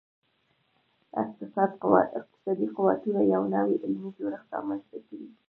اقتصادي 2.21 2.65
قوتونو 2.77 3.21
یو 3.33 3.43
نوی 3.55 3.75
علمي 3.83 4.09
جوړښت 4.17 4.47
رامنځته 4.55 4.97
کړي. 5.07 5.27